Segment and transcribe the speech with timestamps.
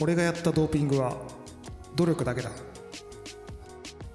[0.00, 1.16] 俺がやったドーピングは
[1.94, 2.50] 努力だけだ。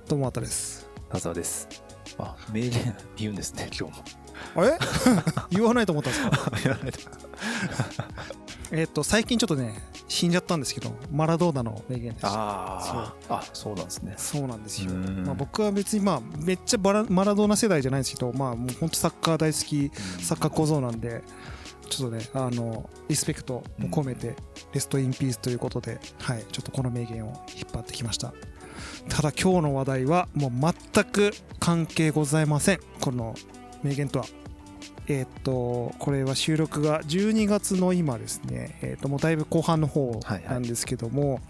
[0.07, 0.88] どうもあたです。
[1.10, 1.68] 田沢です。
[2.20, 4.66] あ名言言うんですね 今日も。
[4.66, 4.78] え？
[5.50, 6.52] 言わないと思ったんですか？
[6.64, 7.00] 言わないと。
[8.71, 9.73] えっと最近ちょっとね
[10.07, 12.25] 死んじゃったんですけどマラドーナの名言です。
[12.27, 14.13] あああそうなんですね。
[14.18, 15.23] そうなんですよ、うん。
[15.25, 19.91] まあ、僕は別にまあめっちゃバラマラドーナ世代じゃないんですけどまあもう本当サッカー大好き
[20.23, 21.23] サッカー小僧なんで
[21.92, 24.36] ちょっとねあのリスペクトを込めて
[24.74, 28.34] レストインピースということで、はいちょっとこの名言を引っ張ってきました。
[29.10, 30.51] ただ今日の話題はもう
[30.93, 32.80] 全く関係ございません。
[33.02, 33.36] この
[33.84, 34.25] 名言とは。
[35.08, 41.42] えーっとこれは収録が12月の今ですね、えーっともうだいぶ後半の方なんですけども、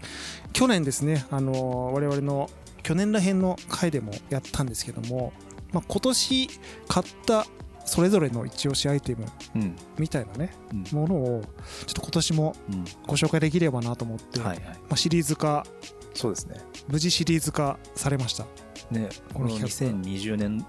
[0.52, 2.50] 去年ですね、あの我々の
[2.82, 5.32] 去年らへんの回でもやったんですけども、
[5.72, 6.48] まあ、今年
[6.88, 7.46] 買った
[7.84, 9.76] それぞれの一押しアイテムうん。
[9.98, 10.84] みたいなねうん。
[10.92, 11.42] ものを
[11.86, 12.84] ちょっと今年もうん。
[13.06, 14.58] ご紹介できればなと思って、はいはい。
[14.64, 15.66] まあ、シリーズ化
[16.14, 16.56] そうですね。
[16.88, 18.44] 無事シリーズ化されました。
[18.90, 20.10] ねこのこの企画。
[20.10, 20.64] 2020年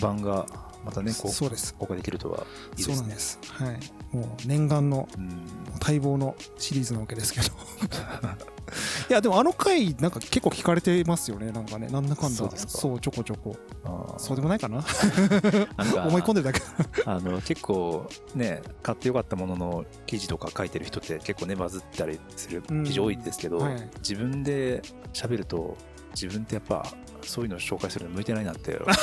[0.00, 0.46] 版が
[0.84, 1.74] またねこうそうです。
[1.74, 3.02] 公開できるとはいいそうですね。
[3.02, 3.38] なんです。
[3.44, 3.78] はい。
[4.12, 5.42] もう念願のうん。
[5.80, 7.46] 待望のシリーズなわけですけど
[9.08, 11.50] いやでもあの回なんか結構聞かれてますよね。
[11.50, 12.50] なんかねなんだかんだ。
[12.50, 13.56] そうちょこちょこ。
[14.18, 14.78] そうでもないかな。
[16.06, 16.60] 思い込んでるだけ。
[17.06, 23.88] あの結構ね買ってよかったものの記事とか書いてる人って結構ねバズったりする記事多いですけど、はい。
[23.98, 24.82] 自分で
[25.14, 25.76] 喋ると
[26.14, 26.84] 自分ってやっぱ
[27.22, 29.00] そういうのを紹介するの向いてないなって思います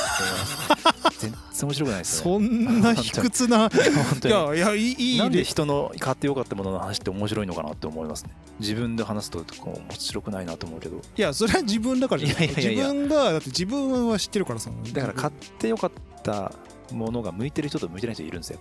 [1.17, 3.69] 全然面白くないですよそんな卑屈な。
[4.25, 8.31] いやいやいいなんでね人の買ってよかったものの話って面白いのかなって思いますね。
[8.59, 10.97] 自分で話すとこう面白くないなと思うけど。
[10.97, 12.47] いやそれは自分だからじゃない。
[12.47, 15.91] 自分がだって自分は知ってるからさだから買ってよかっ
[16.23, 16.51] た
[16.91, 18.59] ものが向いてる人と向いてない人いるんですよ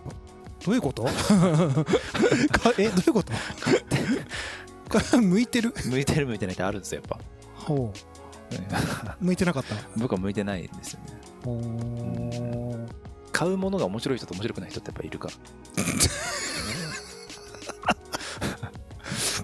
[0.64, 1.02] どういうこと？
[1.04, 1.10] か
[2.78, 3.32] えどういうこと？
[4.88, 5.72] か 向いてる？
[5.72, 7.20] ぱ向いてる向いてないってあるんですよやっ
[7.54, 7.98] ほう。
[9.24, 9.74] 向いてなかった？
[9.74, 11.20] ぱ僕は向いてないんですよね
[13.34, 15.34] 買うものが面白い人と面白くない人ってやっぱいるから。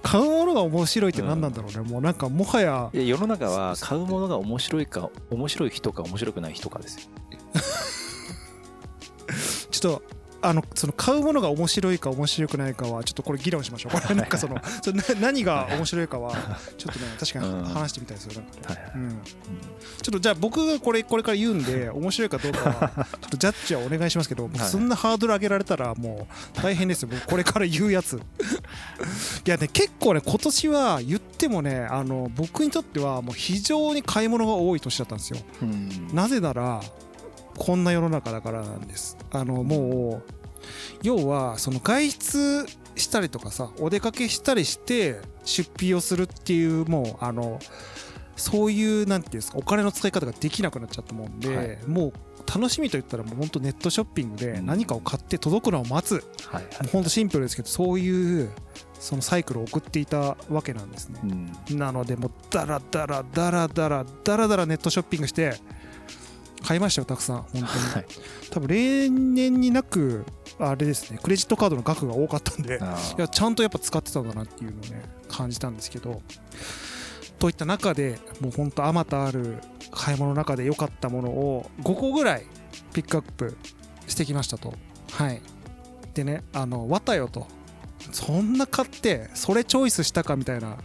[0.02, 7.08] 買うものが面白いって何なんだろうね、もうなんかもはやいや世の中は買うものが面白いか面白い人か面白くない人かですよ。
[9.70, 10.02] ちょっと
[10.42, 14.00] あのその買うものが面白いか面白くないかはちょっとこれ議論しましょう。
[14.00, 16.32] これなんかそのそれな何が面白いかは
[16.78, 17.62] ちょっとね確かうん。
[17.64, 18.82] に話してみたいですよなんか。
[18.94, 19.20] うん。
[19.22, 24.58] ちょっとじゃあ僕がこれこれから言うんで 面白いかどうかはちょっとジャッジはお願いしますけど、い。
[24.58, 26.26] そんなハードル上げられたらも
[26.56, 27.08] う大変ですよ。
[27.12, 28.16] 僕これから言うやつ。
[29.46, 35.38] いやね結構ね今年は言ってもねあの僕にとってはもう非常に買い物が多い年だったんですよ。
[35.62, 36.08] うん。
[36.12, 36.80] なぜなら
[37.60, 39.18] こんな世の中だからなんです。
[39.30, 40.30] あのもう
[41.02, 42.66] 要はその外出
[42.96, 47.60] したりとかさお出かけしたりして出費をするっていうもうあの
[48.36, 51.78] そういうなんていうんですかお金の使い方ができなくなっちゃったもんで、はい。
[51.86, 52.12] もう
[52.48, 54.66] 楽しみといったらもう本当ネットショッピングでうん。
[54.66, 56.64] 何かを買って届くのを待つ、はいはい。
[56.64, 58.50] もう本当シンプルですけどそういう
[58.98, 61.20] そのサイクルを送っていたわけなんですね。
[61.22, 61.78] う、ん。
[61.78, 65.54] なのでもうダラダラダラダラダラダラネットショッピングして
[66.64, 67.64] 買いましたよたくさん本当に。
[67.66, 68.06] はい。
[68.50, 70.24] 多分例年になく
[70.58, 72.78] あれですねクレジットカードの額が多かったんで
[73.16, 76.20] いやちゃんとやっぱ使ってたんだなっていうのをね感じたんですけど
[77.38, 79.58] といった中でもう本当あまたある
[79.90, 82.44] 買い物の中で良かったものを5個ぐらい
[82.92, 83.56] ピックアップ
[84.06, 84.74] してきましたと。
[85.12, 85.40] はい。
[86.14, 87.46] でねあの綿よと
[88.12, 90.76] そんな買ってそれチョイスしたかみたいな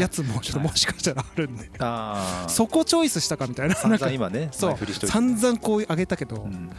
[0.00, 1.70] やつもちょっともしかしたらあるんで。
[1.78, 2.48] あー。
[2.48, 3.74] そこチョイスしたかみたいな。
[3.74, 4.76] 散なんか々今ねそう。
[5.06, 6.70] 散々こうあげたけど、うん。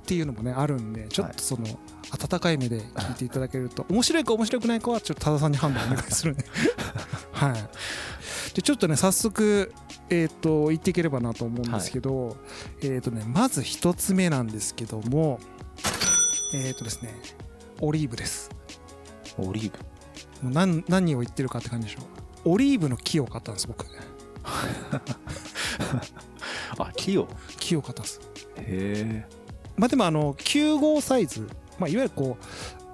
[0.00, 1.64] っていうのもねあるんでちょっとその
[2.10, 6.44] 温かい目で聞いていただけると面白いか面白くないかはちょっと多田さんに判断お願いするね
[7.30, 8.54] はい。
[8.54, 9.72] でちょっとね早速
[10.08, 12.36] えっ、と言っていければなと思うんですけど、
[12.82, 15.38] えっ、とねまず一つ目なんですけども
[16.54, 17.14] えっ、とですね
[17.80, 18.50] オリーブです。
[19.38, 19.78] オリーブ。
[20.50, 22.00] 何何を言ってるかって感じでしょ
[22.44, 23.86] オリーブの木を買ったんです僕。
[26.78, 27.28] あ木を？
[27.58, 28.20] 木を買ったんです。
[28.56, 29.26] へえ。
[29.76, 31.48] まあでもあの9号サイズ、
[31.78, 32.44] まあ、いわゆるこう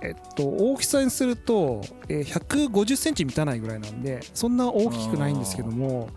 [0.06, 6.08] えっと大きさにすると、えー150センチ満たないぐらいなんでそんな大きくないんですけども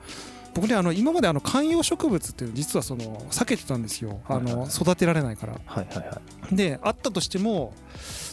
[0.60, 4.20] 僕ねあの今まであの観葉植物っていうの実はその避けてたんですよ。
[4.28, 5.54] あの育てられないから。
[5.66, 6.22] はいはいは
[6.52, 6.56] い。
[6.56, 7.74] であったとしても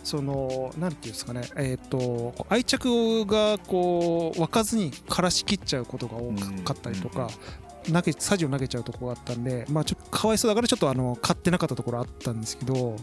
[0.03, 1.43] そのなんていうんですかね。
[1.57, 6.33] えっ、とこう愛着がこう湧かずに枯らしきっちゃうことが多
[6.65, 7.31] かったりとか、
[7.93, 12.97] 投げサジを投げちゃうところがあったんで、まあ、ちょっとかわいそうだからちょっとあの買ってなかったところあったんですけど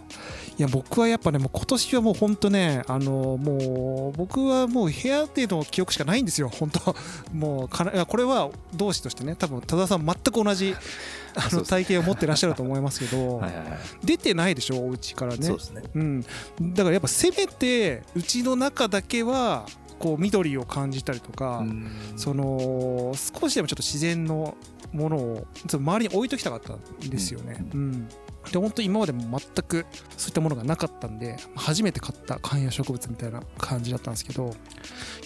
[0.57, 6.95] いや僕はやっぱねもう今年はもう本当ねあのもう僕はもう部屋での記憶しかないんですよ本当
[7.33, 10.75] もうかなこれは同志としてね多分多田さん全く同じ
[11.35, 13.41] あの体型を持ってらっしゃると思いますけど
[14.03, 15.47] 出てないでしょお家からね。
[15.47, 15.81] そうですね。
[15.95, 19.65] うん、だからやっぱせめてうちの中だけは
[20.03, 21.87] こう緑を感じたりとか、うん。
[22.17, 24.57] その少しでもちょっと自然の
[24.91, 27.65] ものをちょっと周りに置いときたかったんですよね。
[27.73, 28.09] ううん。
[28.51, 29.85] で本当今までも全く
[30.17, 34.53] そういったものがなかったんで初めて買った観葉植物みたいな感じだったんですけど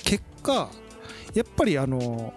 [0.03, 0.69] 結果
[1.33, 2.31] やっぱりあの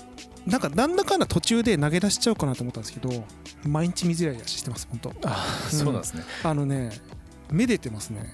[0.47, 3.27] なんかなんだかんだ途中で投げ出しちゃおうかなと思ったんですけど
[3.67, 5.13] 毎日水やりやしてます本当。
[5.29, 5.79] あうん。
[5.79, 6.23] そうなんですね。
[6.43, 6.91] あのね
[7.51, 8.33] めでてますね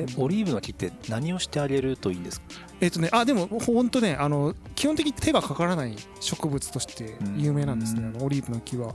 [0.00, 2.46] えオリーブの木って何をしてあげるといいんですか？
[2.80, 8.94] えっ、とね、あ、でも、本当ね、あの、基本的に手がかからない植物として有名なんですね、オリーブの木は。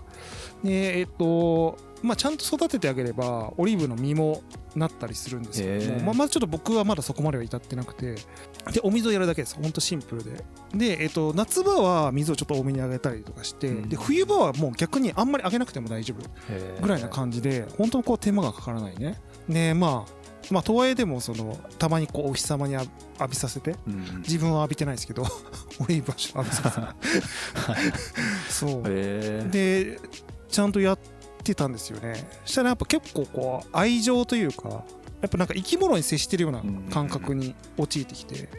[0.64, 4.44] で、えっ、と、まあ、ちゃんと育ててあげれば、オリーブの実も
[4.76, 8.16] なったりするんですけども、まあ、まずちょっと僕はまだそこまでは至ってなくて、
[8.72, 9.56] で、お水をやるだけです。
[9.56, 10.44] 本当シンプルで。
[10.76, 19.20] で、えっ、と、夏場は水をちょっと多めにあげたりとかして、うんで、冬場はもう逆にあんまりあげなくても大丈夫ぐらいな感じで、本当にこう手間がかからないね。
[19.50, 22.88] で、まあ、まあ、とはいえでも、その、たまにこう、お日様に浴
[23.30, 24.18] びさせて、うん。
[24.20, 26.96] 自分は浴びてないですけどオリーブは浴びさ
[27.76, 27.98] せて
[28.50, 28.84] そう。
[28.84, 30.00] で
[30.50, 31.00] ちゃんとやっ
[31.44, 32.28] てたんですよね。
[32.46, 34.84] したらやっぱ結構こう愛情というか
[35.22, 38.50] やっぱなんか生き物に接してるような感覚に陥ってきて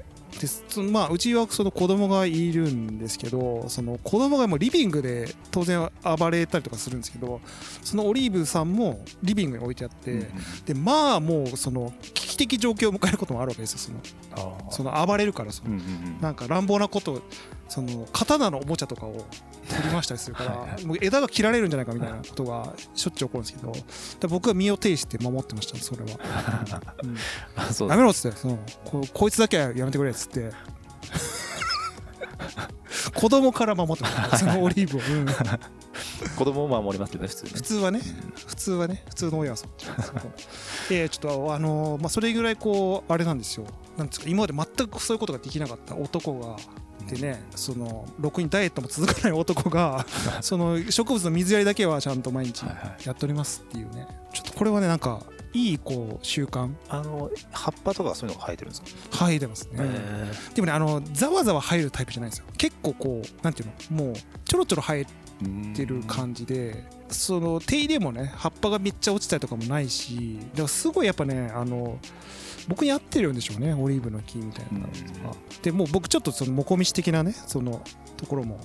[0.40, 7.40] でそのまあうちはその子供がいるんですけどその子供がもうリビングで当然暴れたりとかするんですけど
[7.82, 10.28] そのオリーブさんもリビングに置いてあって、
[10.64, 11.92] でまあもうその
[12.46, 15.70] 的状況を迎えることもあるわけですよそのその暴れるからその。
[15.70, 16.20] うんうんうん。
[16.20, 17.22] なんか乱暴なこと
[17.68, 19.24] その刀のおもちゃとかを
[19.64, 26.10] 振り回したりするか はいはらもう枝が切られるんじゃないかみたいなことがしょっちゅう起こるんですけどだ僕は身を挺して守ってましたそれは、
[27.02, 27.16] うん。
[27.56, 27.88] あそう。
[27.88, 30.50] やめろっつってそのここいつだけはやめてくれっつって。
[33.14, 35.26] 子供から守ってましたそのオリーブを、うん
[36.36, 37.50] 子供も守りますけどね普通ね。
[37.54, 38.00] 普通はね。
[38.46, 39.02] 普通はね。
[39.08, 39.68] 普通の親はそう。
[40.88, 43.66] でちょっとあのまあそれぐらいこうあれなんですよ。
[43.96, 46.56] なんですか今まで全くそういうことができなかった男が
[47.08, 50.06] でねそのろくにダイエットも続かない男が
[50.40, 52.62] その植物の水やりだけはちゃんと毎日
[53.04, 54.06] やっておりますっていうね。
[54.32, 55.20] ちょっとこれはねなんか
[55.54, 56.72] いいこう習慣。
[56.88, 58.80] あの葉っぱとかそういうのが生えてるんです
[59.10, 59.26] か？
[59.26, 62.46] 生えてますね、へでもねあのざわざわ生えるタイプじゃないんですよ。
[62.56, 64.04] 結構こうなんていうの？
[64.04, 64.14] もう
[64.46, 71.98] ちょろちょろ生えーてる感じでその手入れもね葉っぱがめっちゃ落ちたりとかもないしだからすごいやっぱねあの
[72.68, 74.92] 僕に合ってるんでしょうねオリーブの木みたいなのと
[75.28, 77.82] かでもう僕ちょっとそのモコミシ的なねその
[78.16, 78.60] ところも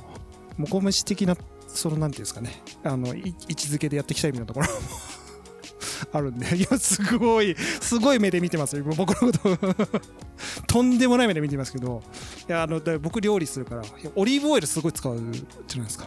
[0.58, 1.36] モコミシ的な
[1.68, 4.74] そのなんていうんですかねあのい位置づけでやっていきたいみたいなところも
[6.14, 10.02] あるんで今すごいすごい目で見てますよ今僕のこと。
[10.68, 12.04] とんでもない目で見てますけど
[12.48, 16.06] いやあの僕料理するからいやオリーブオイルすごい使うじゃないですか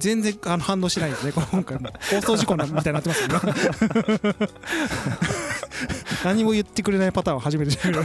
[0.00, 1.90] 全然あの反応しないんですね、今回も。
[2.10, 3.40] 放送事故なみたいになってますよ、今
[6.24, 8.02] 何も言ってくれないパターンは初めていや、だ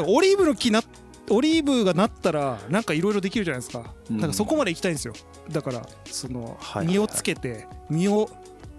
[0.00, 0.82] からオリーブの木な、
[1.30, 3.94] オリーブがなったら、なんかいろいろできるじゃないですか。
[4.10, 5.14] だからそこまで行きたいんですよ。
[5.50, 8.30] だから、その実をつけて、実を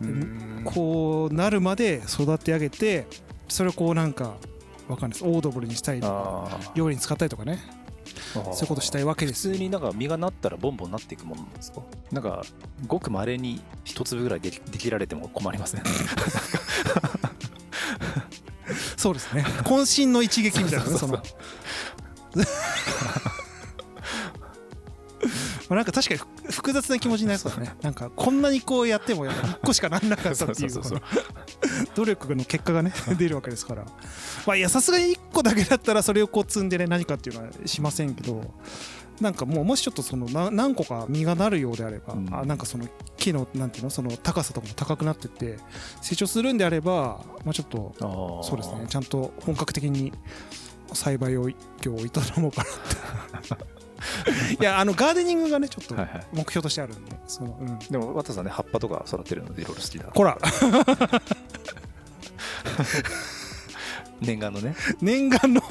[0.02, 3.08] うんこうなるまで育て上げて、
[3.48, 4.36] それをこうなんか、
[4.88, 5.26] わかんないです。
[5.26, 7.60] オードブルにしたりとか、料理に使ったりとかね、
[8.34, 11.82] そういうことしたいわけですよ普通になんか実がなったらボンボンなっていくものなんですか？
[12.12, 12.44] なんか
[12.88, 15.84] ごくまれに一粒ぐらいできできられても困りますね
[18.98, 19.44] そうですね。
[19.66, 21.14] 渾身の一撃みたいなね、その。
[21.14, 21.22] ま
[25.70, 27.74] あなんか確かにふ複雑な気持ちになりそうだね。
[27.82, 30.72] なんかこんなにこうやってもやっぱ1個しかなんなかったっていう
[31.96, 33.86] 努力の結果がね 出るわけですから。
[34.46, 38.44] まあいやさすがに1個だけだったらそれをこう積んでね何かっていうのはしませんけど。
[39.20, 42.34] なんかもうもしちょっとそのな何個か実がなるようであれば、うん。
[42.34, 45.60] あなんかその木のなんていうのその高さとかも高くなってって
[46.02, 50.12] 成長するんであれば、まあ、ちょっとそうですねちゃんと本格的に
[50.94, 51.60] 栽培を今
[51.98, 53.56] 日営もうかなって。
[54.60, 56.26] いやあのガーデニングがねちょっとはいはい。
[56.34, 60.06] 目標としてあるんでその、うん、でも渡さんね葉っぱとか育てるのでいろいろ好きだ。
[60.06, 60.36] こら
[64.22, 64.76] 念願のね。
[65.02, 65.62] 念願の。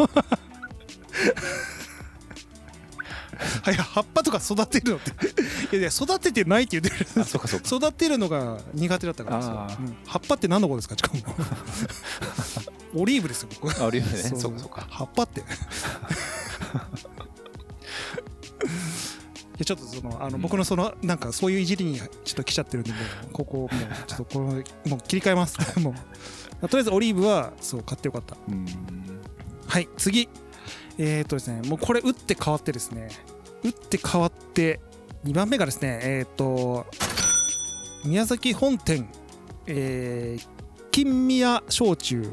[3.63, 5.11] はい葉っぱとか育てるのって。
[5.11, 7.23] いやいや育ててないって言ってる。
[7.23, 7.87] あそうかそうか。
[7.89, 9.37] 育てるのが苦手だったから。
[9.39, 9.83] ですよう。
[9.91, 9.97] ん。
[10.07, 10.97] 葉っぱって何のことですか？
[10.97, 11.21] しかも。
[13.03, 13.71] オリーブですよ僕。
[13.81, 14.41] あオリーブね。
[14.41, 14.87] そうかそうか。
[14.91, 15.43] 葉っぱって
[19.61, 20.43] いやちょっとそのあのうん。
[20.43, 22.97] 僕のそのなんかそういういじりにちょっと来ちゃってるんでも
[23.29, 23.69] うここもう
[24.07, 25.59] ちょっとこのもう切り替えます。
[25.81, 25.91] も
[26.63, 26.69] う。
[26.69, 28.37] とりあえずオリーブはそう買ってよかった。
[28.49, 28.67] うん。
[29.67, 30.29] はい次。
[30.99, 33.09] えー、とですねもうこれ打って変わってですね
[33.63, 34.81] 打って変わって
[35.25, 36.87] 2番目がですねえっ、と
[38.05, 39.09] 宮崎本店
[39.67, 40.47] えー、
[40.91, 42.33] 金宮焼酎。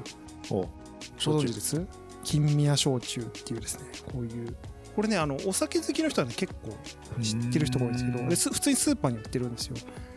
[0.50, 0.70] おご
[1.18, 1.86] 焼酎です？
[2.24, 4.56] 金宮焼酎っていうですねこういう
[4.98, 6.76] これねあのお酒好きの人はね結構
[7.22, 9.76] 知ってる人が多いんですけどです普通にスーパーに売ってるんですよ。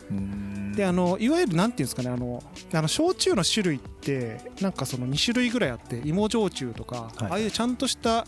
[0.09, 0.71] うん。
[0.71, 2.41] であのいわゆるなんていうんですかねあの
[2.73, 7.29] あの焼酎の種類ってなんかその2種類ぐらいあって芋焼酎とか、はい。
[7.29, 8.25] ああいうちゃんとした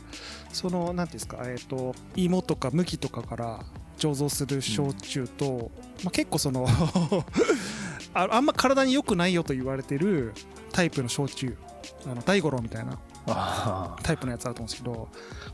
[0.52, 3.66] そのなんていうんですかえっ、と芋とか麦とかから
[3.98, 5.72] 醸造する焼酎と、
[6.04, 6.68] まあ、結構その
[8.14, 10.36] ああんま体に良くないよと言われてる
[10.72, 11.58] タイプの焼酎
[12.06, 15.08] あの大五郎みたいなあタイプのやつあると思うんですけど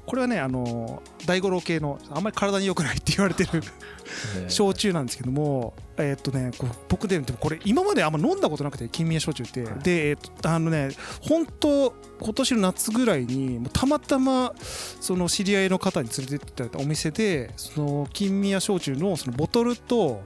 [0.06, 4.50] これはねあの大五郎系のあんまり体に良くないって言われてるー。
[4.50, 6.52] 焼酎なんですけども、えーっとね、
[6.88, 9.84] 僕ででもこれ今まであんま飲んだことなくて金宮焼酎って、はい。
[9.84, 10.90] で、えーっとあのね
[11.22, 20.22] 本当今年の夏ぐらいにたまたまその知り合いの方に連れてっていただいたお店でその金宮焼酎のそのボトルと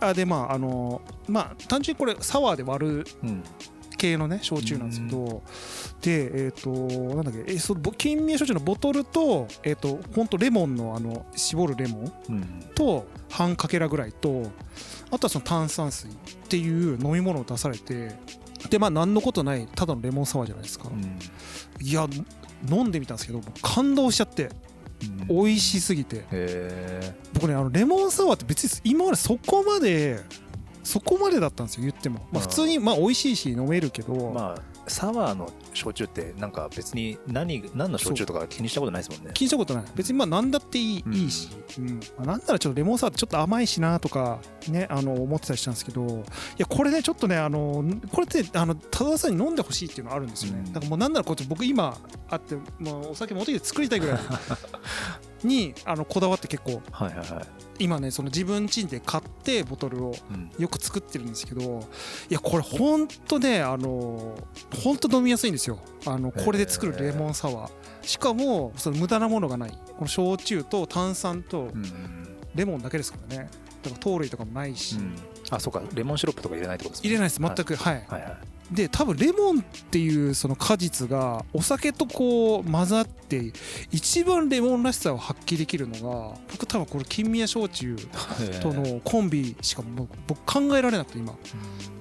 [0.00, 3.42] あでまああのまあ単純にこれサワーで割るうん
[3.98, 5.42] 系のね焼酎なんですけど
[6.00, 12.42] でえっ、となんだっけえそ金宮焼酎のボトルとえっ、と本当レモンのあの絞るレモンうん。
[12.74, 14.50] と半かけらぐらいと
[15.10, 16.14] あとはその炭酸水っ
[16.48, 18.14] ていう飲み物を出されて
[18.70, 21.18] でまあ何のことないただのレモンサワーじゃないですか、うん。
[21.80, 22.06] いや
[22.70, 24.50] 飲んでみたんですけど感動しちゃって
[25.28, 26.24] 美味しすぎて。
[26.30, 30.20] へ僕ねあのレモンサワーって別に今までそこまで
[30.88, 39.32] そこまでだったんですよ言っても、まあ、普通にまあ美味しいし飲めるけど、えまあサワーの焼酎ってなんか別に何何の焼酎とか気にしたことないですもんね。
[39.34, 39.84] 気にしたことない。
[39.94, 41.14] 別にまあ何だっていい,、うん。
[41.14, 42.00] いいし、うん。
[42.16, 44.38] まあ、なんならちょっとレモンサワーってちょっと甘いしなとか
[44.70, 46.10] ねあの思ってたりしたんですけどい
[46.56, 50.72] やこれねちょっとねあのこれってあの多田さんに飲んでほしいっていうのがあるんですよね、うん。
[50.72, 51.98] だからもうなんならこって僕今
[52.30, 54.18] あってもうお酒持ってきて作りたいぐらい
[55.44, 56.80] に あのこだわって結構。
[56.90, 60.50] はいはいはい今ねその自分家で買ってボトルをうん。
[60.58, 61.80] よく作ってるんですけど
[62.28, 64.34] いやこれほんとねあの
[64.82, 65.78] ほんと飲みやすいんですよ。
[66.06, 67.70] あのこれで作るレモンサワー。
[68.02, 69.70] しかもその無駄なものがない。
[69.70, 73.50] この焼酎と炭酸とうんレモンだけですからね。
[73.82, 75.14] だから糖類とかもないし、うん。
[75.50, 75.82] あそうか。
[75.94, 77.40] レモンシロップとか入れないってことです入れないです。
[77.40, 77.76] 全く。
[77.76, 78.36] はい、はいはい
[78.70, 83.52] で多分レモンっていうその果実がお酒とこう混ざって
[83.90, 87.96] 一番レモンらしさを発揮できるのが僕多分これ金宮焼酎
[88.60, 91.34] とのコンビしかもう僕考えられなくて今。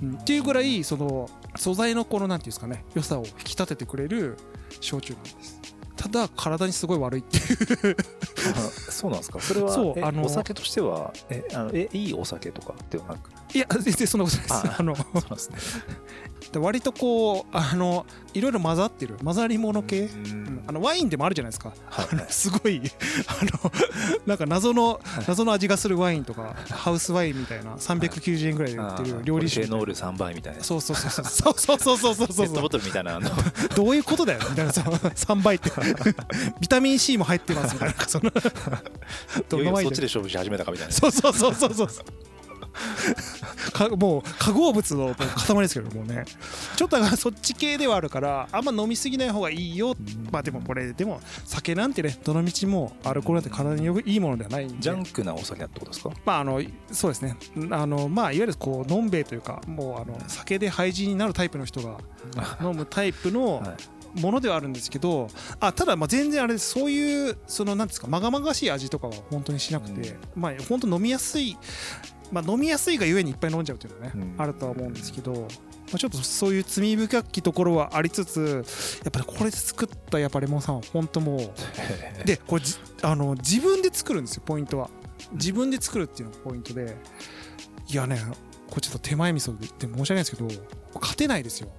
[0.01, 0.17] うん。
[0.17, 4.37] っていうぐらいその素材のこのなんていうんですかね良さを引き立ててくれる
[4.81, 5.61] 焼酎なんです。
[5.95, 7.97] ただ体にすごい悪いっていう。
[8.55, 8.59] あ
[8.91, 9.39] そうなんですか？
[9.39, 13.31] それはえそうあのお酒としてはえあのえいいお酒とかではなく？
[13.55, 14.53] いや全然そんなことないです。
[14.53, 15.57] ああのそうなんですね
[16.51, 20.09] で割とこうあのいろいろ混ざってる混ざり物系、
[20.67, 22.07] あのワインでもあるじゃないですか、はい。
[22.31, 22.81] すごい
[23.27, 23.71] あの
[24.25, 29.67] なんか謎の謎の味がするワインとかハウスワインみたいな390円ぐらいで売ってる料理酒。
[29.67, 33.29] ノール3倍みたいなそうそうそうそうそうそうそうそうそうペットボトルみたいなあの
[33.75, 35.71] どういうことだよみたいなさ3倍って
[36.59, 38.31] ビタミン C も入ってますみたいななんかその
[39.49, 41.89] どいよいよんなワインでそっちで勝負し始めたかみたいなそうそうそうそうそう
[43.73, 46.25] か もう化合物の塊ですけどもうね。
[46.75, 49.95] ちょっとだからそっち系ではあるからあんま飲みすぎない方がいいよ。
[50.31, 54.75] まあでもこれでも酒なんてねどの道もアルコールなんて体によくいいものではないんで。
[54.79, 56.11] ジャンクなお酒だってことですか？
[56.25, 57.37] まああのそうですね。
[57.71, 61.97] あのまあいわゆるこうのんべえというかもうあの酒で廃人になるタイプの人が
[62.61, 63.75] 飲むタイプのはい。
[64.21, 65.27] ものではあるんですけど
[65.59, 71.55] あただまあ全然あれそういうそのなんですかまがまがしい味とかは本当にしなくて、まあ本当飲みやすい
[72.31, 74.35] まあ飲みやすいがゆえにいっぱい飲んじゃうっていうのはね、うん。
[74.37, 75.47] あるとは思うんですけど、ま
[75.93, 78.65] あ、ちょっとそういう罪深きところはありつつ
[79.03, 81.51] やっぱりこれで作ったやっぱレモンさんは本当もう
[82.25, 84.89] でこれじあの自分で作るんですよポイントは。
[85.33, 86.95] 自分で作るっていうのがポイントで。
[87.89, 88.21] いやね
[88.69, 90.47] これちょっと手前味噌で言って申し訳ないですけど
[90.99, 91.69] 勝てないですよ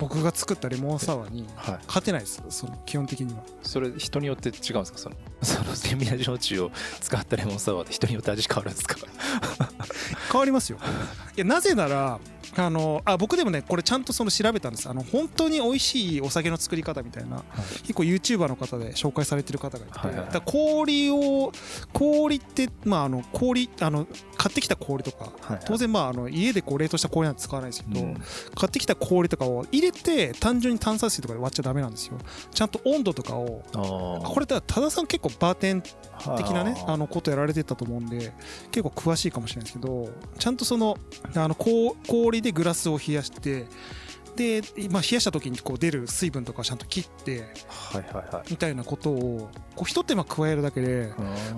[0.00, 1.78] 僕が作ったレモンサワーにはい。
[1.86, 2.42] 勝てないです。
[2.48, 3.42] その基本的には。
[3.62, 4.98] それ人によって違うんですか？
[4.98, 8.96] その そのセミナ焼酎を使ったレモンサワーって人によって味変わるんですか？
[10.32, 10.78] 変わりますよ。
[11.36, 12.18] いやなぜなら
[12.56, 14.88] あのあ僕でもねこれちゃんとその調べたんです。
[14.88, 17.42] あの本当に美味しいお酒の作り方みたいな
[17.82, 20.32] 結構 YouTuber の方で紹介されてる方がいて、はいはいはい。
[20.32, 21.52] だ氷を
[21.92, 25.60] 氷ってまああの氷あの買ってきた氷とかはいはい。
[25.64, 28.14] 当然まああの家でこう冷凍した氷なんて使わないですけど、うん。
[28.14, 32.18] 買ってきた氷とかを入れて単純に炭酸水とかで割っちゃダメなんですよ。
[32.52, 33.62] ちゃんと温度とかを
[34.24, 38.32] これだ多田さん結構バーテン的なねあのことやられてたと思うんで
[38.70, 40.96] 結構詳しいかもしれないですけどちゃんとその
[41.34, 41.96] あのこ
[42.40, 43.66] う氷でグラスを冷やして
[44.36, 48.50] で、まあ、冷やした時にこう出る水分とかをちゃんと切ってはいはいはい。
[48.50, 51.12] みたいなことをこう一手間加えるだけで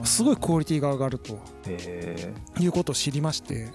[0.05, 2.35] すごいクオリティが上がるとえ。
[2.59, 3.55] いうことを知りまして。
[3.55, 3.73] ー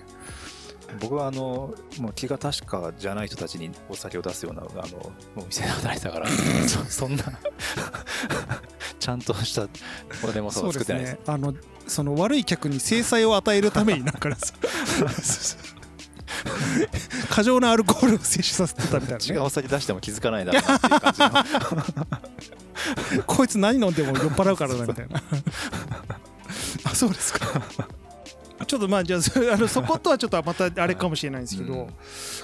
[1.01, 6.27] 僕はあのもう気が確かじゃない人たちにお酒を出すようなあのお店で働いてたから
[6.65, 7.23] そそんな
[8.97, 9.67] ちゃんとした
[10.25, 11.11] おでもそそうですう作ってないです。
[11.15, 11.53] ねあの
[11.87, 14.53] その悪い客に制裁を与えるためになんかさ
[17.29, 21.31] 過剰なアルコールを摂取させてたみたいな、ね、違うお酒出しても気づかないだろうなっていう感じの。
[23.25, 25.23] こいつ何飲んでも酔っ払うからなみたいな。
[26.83, 27.63] あそうですか
[28.67, 31.87] ちょっとまあじゃあそあのそことはちょっとまたあれかもしれないんですけど、うん。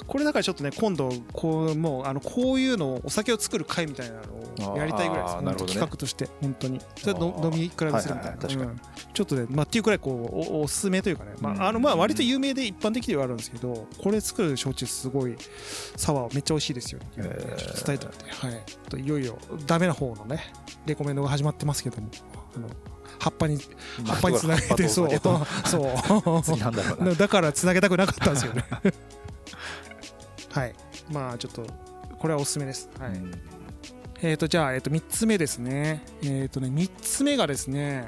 [0.07, 4.15] これだからちょっとね今度こうもうあのこういうのをお酒を作る会みたいな
[4.61, 5.35] のをやりたいぐらいです。
[5.43, 5.55] ね。
[5.55, 6.79] 企画として本当に。
[6.95, 8.73] それのあー飲み比べするみたいな、
[9.13, 15.35] ちょっとねまあっていうくらいこうおおすすめというかね、まあ、あのまあ割と有名で一般的ではあるんですけどこれ作る焼酎すごい
[15.95, 20.53] サワーめっちゃ美味しいですよっていうのをねへーちょっと伝えたので、はい、といよいよダメな方のね
[20.85, 22.09] レコメンドが始まってますけども
[22.55, 22.67] あの
[23.23, 23.57] 葉っぱに
[24.05, 25.09] 葉っぱにつなげてそう。
[25.65, 27.15] そう。
[27.15, 28.65] だからつなげたくなかったんですよね。
[30.51, 30.75] はい。
[31.09, 31.65] まあちょっと
[32.19, 33.11] これはおすすめです、はい。
[33.11, 33.31] うん。
[34.21, 36.03] えー、とじゃあ、えー、と3つ目ですね。
[36.21, 38.07] えっ、とね3つ目がですね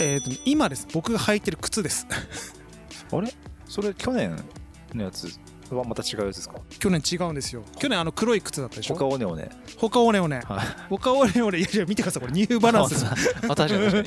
[0.00, 0.88] えー、と今です。
[0.92, 2.06] 僕が履いてる靴です。
[3.12, 3.30] あれ？
[3.66, 4.42] それ去年
[4.94, 5.28] のやつ？
[5.76, 6.56] はまた違うやつですか？
[6.78, 7.62] 去年違うんですよ。
[7.78, 8.94] 去年あの黒い靴だったでしょ？
[8.96, 9.50] 他をねをね。
[9.78, 10.40] 他をねをね。
[10.44, 10.66] はい。
[10.88, 11.58] 他をねをね。
[11.58, 12.22] いやいや見てください。
[12.22, 12.90] これニューバランス。
[12.90, 13.06] です
[13.48, 14.04] あ確かに。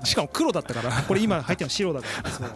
[0.06, 1.02] しかも黒だったから。
[1.02, 2.06] これ今入ってるの白だか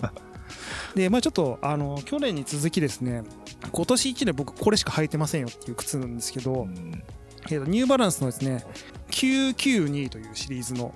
[0.00, 0.12] ら。
[0.94, 3.23] でまあちょっとあの去年に続きですね
[3.70, 7.02] 今年1年僕これしか履いてませんよっていう靴なんですけど、うん。
[7.50, 8.64] えーとニューバランスのですね
[9.11, 10.92] 992というシリーズの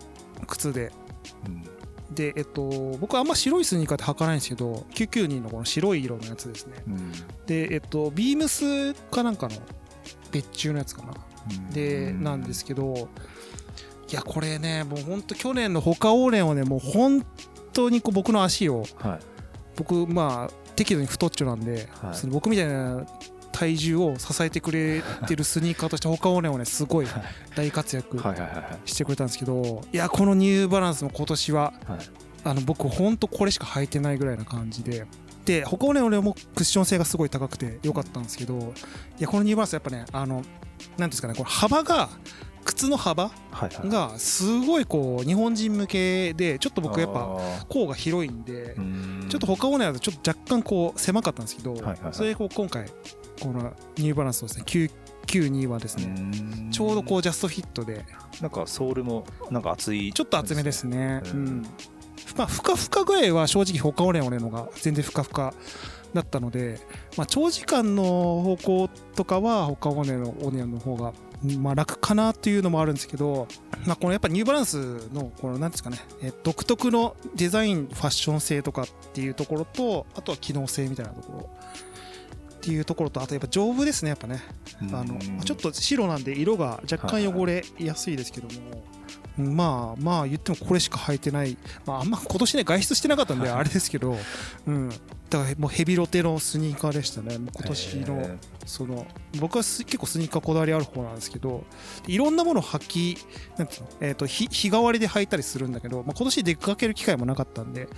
[0.47, 0.91] 靴で
[1.47, 1.65] うん
[2.14, 2.62] でえっと
[3.00, 6.83] 僕はあんま白いスニーカーって履かないんですけど992のこの白い色のやつですね。
[6.87, 7.12] うん。
[7.47, 9.54] でえっとビームスかなんかの
[10.31, 11.14] 別注のやつかな。
[11.73, 12.23] でうん。
[12.23, 13.09] なんですけど
[14.11, 17.25] いやこれねもうほんと去年のホカオーレンはねもう本
[17.73, 19.19] 当にこう僕の足をはい。
[19.76, 22.15] 僕まあ適度に太っちょなんで、はい。
[22.15, 23.06] その僕みたいな
[23.63, 27.23] 体重を支えてくれてるスニーカーとしてホカオーレンはねすごいはい
[27.55, 28.19] 大活躍
[28.85, 31.73] してくれたんですけどいやこのニューバランスも今年は
[32.43, 35.07] あの僕本当これしか履いてないぐらいな感じで。
[35.45, 38.73] でホカオーレン俺もクッション性がすごい高くて良かったんですけど
[39.19, 40.53] いやこのニューバランスやっぱねあのなんてい
[40.99, 42.11] うんですかねこの幅が
[42.65, 48.77] 靴の幅がすごいこう日本人向けでちょっと僕やっぱぱ甲が広いんで
[49.29, 51.75] ちょっと他をねだとちょっと若干こう狭かったんですけど、
[52.13, 52.87] それでこう今回
[53.43, 54.65] このニューバランスのですね
[55.26, 56.15] 992はですね、
[56.71, 58.05] ちょうどこうジャストフィットで
[58.41, 60.13] なんかソールもなんか厚い。
[60.13, 61.45] ちょっと厚めですね、ううん。
[61.61, 61.63] ん
[62.37, 65.55] まあふかふかぐらいは正直他オレオレのが全然ふかふか
[66.15, 66.78] だったので、
[67.17, 71.13] まあ、長時間の方向とかは他オレのオネオの方が
[71.59, 73.49] まあ楽かなっていうのもあるんですけど、
[73.87, 81.50] まあ、このやっぱニューバランスのこのなんですかねえ独特のデザインファッション性とかっていうところとあとは機能性みたいなところ
[82.63, 84.41] っていうところとあとやっぱ丈夫ですねやっぱね。
[84.93, 88.85] あのちょっと白なんで色が若干汚れやすいですけども、
[89.37, 94.17] まあまあ言ってもこれしか履いてない、まあ、あんま今年ね外出してなかったんであれですけど、
[94.67, 94.95] うん、だ
[95.43, 97.37] からもうヘビロテのスニーカーでしたね。
[97.39, 99.07] もう今年のその
[99.41, 101.65] 僕はす結構スニーカーこだわりある方なんですけど。
[102.07, 102.79] いろんなものを履
[103.17, 103.19] き
[103.57, 107.89] なんていうの、えー、と日日替わりで履いたりするんだけど、まあ、今年出かける機会もなかったんで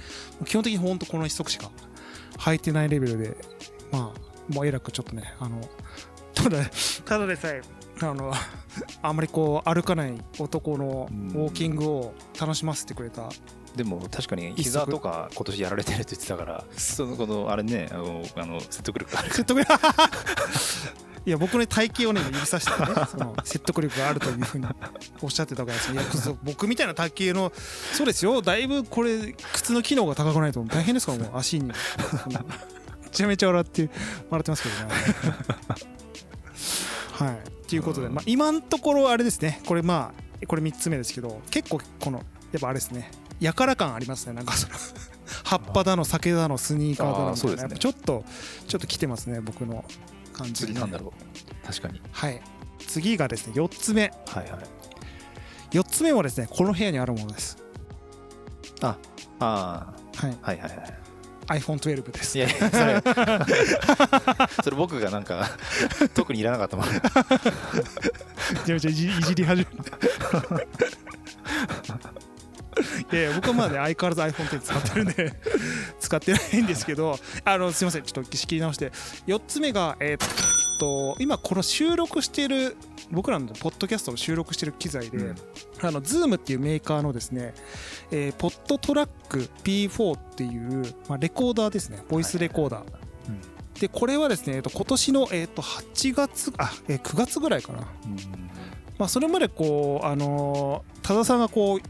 [0.46, 1.70] 基本的に本当この一足しか
[2.38, 3.36] 履いてないレベルで
[3.90, 5.60] まあもうえらくちょっとねあの
[6.34, 6.58] ただ
[7.04, 7.62] ただでさえ。
[8.02, 8.32] あの
[9.02, 13.28] あんまりこう歩かない男のウォーキングを楽しませてくれた。
[13.76, 19.28] でも確かに膝とか今年やられてるって言ってたからそのこのあれねあのあの説得力がある。
[19.30, 19.72] 説得力。
[21.26, 22.88] いや僕の体型をね指さしてね。
[23.10, 24.66] その説得力があるというふうに
[25.22, 27.52] おっしゃってたからです僕みたいな体型の
[27.92, 28.42] そうですよ。
[28.42, 31.70] だいぶこれ靴の機能が高くないと大変ですからもう足に
[33.14, 33.88] ちゃめちゃ笑って
[34.30, 34.90] 笑ってますけどね。
[37.12, 37.66] はい。
[37.68, 39.62] ということで、まあ、今のところあれですね。
[39.66, 42.18] これまあこれ3つ目ですけど結構この
[42.52, 43.10] やっぱあれですね。
[43.40, 44.34] やから感ありますね。
[44.34, 44.74] なんかその
[45.44, 48.24] 葉っぱだの酒だのスニーカーだのみたいな、ちょっと
[48.68, 49.84] ちょっと来てますね僕の
[50.32, 51.66] 感じに次なんだろう。
[51.66, 52.00] 確かに。
[52.12, 52.40] はい。
[52.86, 54.12] 次がですね4つ目。
[54.26, 55.76] はいはい。
[55.76, 57.56] 4つ目はですねこの部屋にあるものです。
[58.80, 58.96] あ
[59.40, 60.30] あはい。
[60.32, 61.03] ーはいはいはい
[61.46, 62.38] iPhone12 です。
[62.38, 63.02] いやいやそれ。
[64.64, 65.50] それ僕がなんか
[66.14, 66.86] 特にいらなかったもん。
[66.86, 70.68] めちゃめちゃいじいじり始める。
[73.12, 75.32] いや僕はまだね相変わらず iPhone10 使ってるんで
[76.00, 78.02] 使ってないんですけどあのすいません。
[78.02, 78.90] ちょっと仕切り直して。
[79.26, 82.76] 4つ目がえーっと今この収録してる
[83.10, 85.36] 僕らのポッドキャストを収録してる機材で、うん。
[85.82, 87.54] あの Zoom っていうメーカーのですね、
[88.10, 92.02] えーポッドトラック P4 っていう、まあ、レコーダーですね。
[92.08, 92.84] ボイスレコーダー、
[93.28, 93.40] うん。
[93.80, 97.78] でこれはですね、えー、と今年の、えー、と8月あ、えー9月ぐらいかな。
[97.78, 98.16] うん。
[98.98, 101.80] まあ、それまでこう、あのー多田さんがこう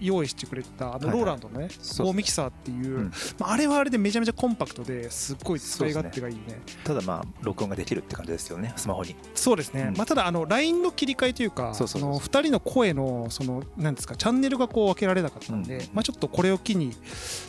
[0.00, 3.12] 用意してくれてたあのローランドのね、そうゴーミキサーっていう、うん。
[3.38, 6.60] まあ、あれはあれでめちゃめちゃコンパクトですっごい使い勝手がいいね。
[6.84, 9.16] ただまあ録音ができるって感じですよねスマホに。
[9.34, 9.96] そうですね、うん。
[9.96, 15.88] まあ、ただあの LINE の切り替えというかその2人の声のそのなんですかチャンネルがこう分けられなかったんで、うん。
[15.92, 16.92] まあ、ちょっとこれを機に、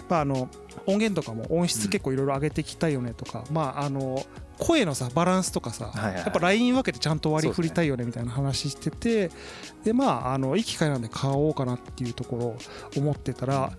[0.09, 0.49] まあ、あの
[0.85, 4.23] 音源とかも音質結構いろいろ上げていきたいよねとか、まああの
[4.57, 6.13] 声のさバランスとかさ、はいはい。
[6.13, 9.31] はいやっぱ LINE 分けてちゃんと割り振りたいよねみたいな話してて
[9.83, 12.57] でまああのいい機会なんで買おうかなっていうところを
[12.97, 13.71] 思ってたら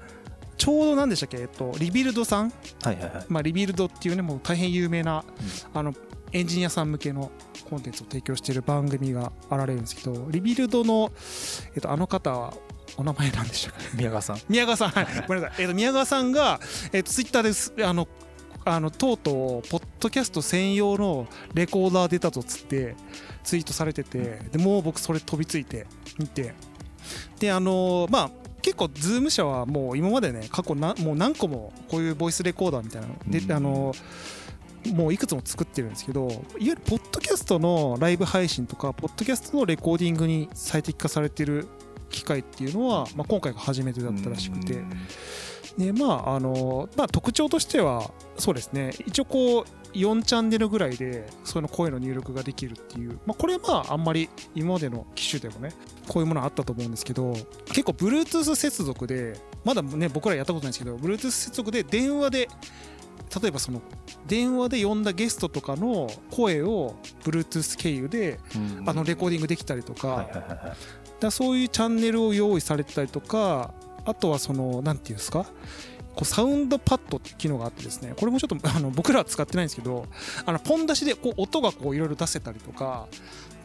[0.56, 2.50] ちょうど何でしたっけ、えっと、 Rebuild さん、
[2.82, 3.24] はいはいはい。
[3.28, 5.22] まあ、 Rebuild っていうねもう大変有名な、
[5.74, 5.94] あの
[6.32, 7.30] エンジニアさん向けの
[7.68, 11.12] コンテンツを提供している番組があられるんですけど Rebuild の、
[11.74, 12.54] えっと、あの方は
[12.96, 13.96] お名前なんでしたっけ？
[13.98, 14.40] 宮川さん。
[14.48, 16.58] 宮川さん、はい、ごめんなさい、えっと宮川さんが、
[16.92, 18.08] えっとツイッターですあの
[18.68, 22.96] あのとうとうポッドキャスト専用のレコーダー出たとつって
[23.44, 25.87] ツイートされててでもう僕それ飛びついて
[26.18, 26.55] 見て。
[27.38, 28.31] であのまあ
[28.62, 33.52] 結構 ZOOM 社はもう今までね過去なもう何個もこういうボイスレコーダーみたいなので、うん。
[33.52, 33.94] あの
[34.92, 41.66] もういくつも作ってるんですけどいわゆるポッドキャストのライブ配信とかポッドキャストのレコーディングに最適化されてる
[42.11, 44.90] 機械っていうのは、まあ、今回が初めてだったらしくて、うん
[45.76, 48.92] でまああのまあ、特徴としてはそうですね。
[49.06, 49.64] 一応こう
[49.96, 55.70] 4チャンネルぐらいでその声の入力ができるっていう、まあ、これはまああんまり今までの機種でもね
[56.06, 57.32] こういうものあったと思うんですけど
[57.66, 62.48] 結構 Bluetooth 接続でまだね僕らやったことないんですけど Bluetooth 接続で電話で
[63.42, 63.80] 例えばその
[64.26, 68.38] 電話で呼んだゲストとかの声を Bluetooth 経由で
[68.86, 70.28] あのレコーディングできたりとか,、
[71.20, 73.72] だそういうチャンネルを用意されてたりとか
[74.07, 75.45] あとはそのなんていうんですか？
[76.14, 80.07] こうサウンドパッドっていう機能があってですねこれもちょっとあの僕らは使ってないんですけど
[80.47, 83.07] あのポン出しでこう音がこういろいろ出せたりとか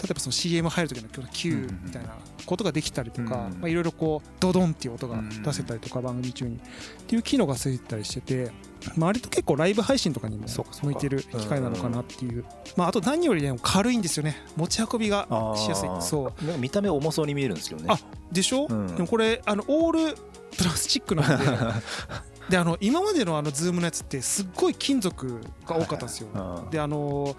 [0.02, 6.60] 例えばその CM 入る時の今日の Q みたいなことができたりとかいろいろこうドドンっていう音が出せたりとか番組中にっ
[7.06, 8.52] ていう機能がついてたりしてて
[8.96, 12.44] まあ割と結構ライブ配信とかにも向いてる機械なのかなっていう。
[12.76, 14.42] まああと何よりね軽いんですよね。
[14.56, 15.90] 持ち運びがしやすい。
[16.02, 16.58] そう。
[16.58, 17.88] 見た目重そうに見えるんですけどね。
[17.92, 18.00] あ
[18.32, 18.88] でしょ、うん。
[18.88, 20.16] でもこれあのオール
[20.58, 21.46] プラスチックなんで。
[22.50, 26.70] であの今までのあのズームのやつってすっごい金属が多かったんですよ、うん。
[26.70, 27.36] であの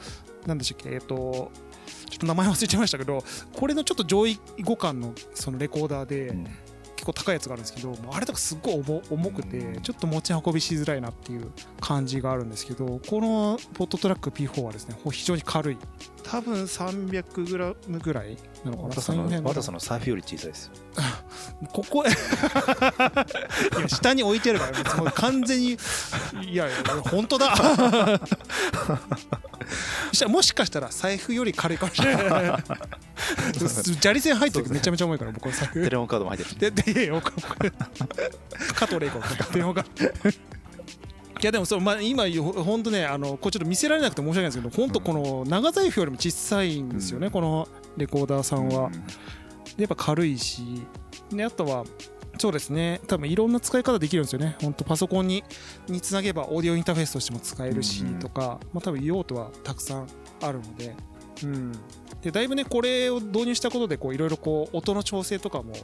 [0.47, 0.95] なんでしたっけ？
[0.95, 1.51] えっ、と
[2.09, 6.47] ちょっと名前忘れちゃいましたけどこれのちょっと上位互換のそのレコーダーでうん。
[6.95, 9.83] 結構高いやつがあるんですけどあれとかすっごい重重くてうん。
[9.83, 15.79] ちょっと持ち運びしづらいなっていう感じがあるんですけどこのポットトラック P4 はですね非常に軽い。
[16.23, 19.03] 多分 300g ぐらいなのかな？
[19.03, 20.73] その300まだその財布より小さいですよ。
[21.73, 26.77] ここ いや下に置いてるから別にもう完全にいやいや
[27.11, 27.53] 本当だ
[30.13, 32.63] そしたらもしかしたら財布より軽いかもしれない。
[33.57, 35.83] 砂利線入ってる時めちゃめちゃ重いから僕の財布。
[35.83, 36.75] テレホンカードも入ってる。
[36.75, 37.23] ででいや
[38.75, 39.21] 加藤玲子
[39.55, 47.33] 電話がいやでもそう、まあ、今本当ねあのこれちょっと見せられなくて申し訳ないんですけど本当この長財布よりも小さいんですよね、うん。
[47.33, 48.91] このレコーダーさんは、
[49.79, 50.83] やっぱ軽いし。
[51.31, 51.85] であとは
[52.39, 53.01] そうですね。
[53.07, 54.57] 多分いろんな使い方できるんですよね。
[54.61, 55.45] 本当パソコンに
[55.89, 60.09] につなげばオーディオインターフェースとしても使えるしうんとか、まあ、多分用途はたくさん
[60.41, 60.95] あるので、
[61.45, 61.73] うん、
[62.23, 65.75] でだいぶねこれを導入したことでこういろいろこう音の調整とかも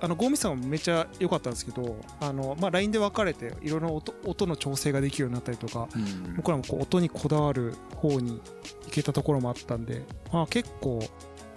[0.00, 6.36] あのゴーミさんもめっちゃ良かったんですけどあの、まあ、LINE で分かれていろいろ音音の調整ができるようになったりとかうん。
[6.36, 8.40] 僕らもこう音にこだわる方に
[8.84, 11.00] 行けたところもあったんで、まあ、結構